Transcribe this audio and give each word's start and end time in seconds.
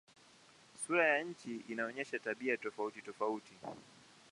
Sura 0.85 1.07
ya 1.07 1.23
nchi 1.23 1.55
inaonyesha 1.69 2.19
tabia 2.19 2.57
tofautitofauti. 2.57 3.53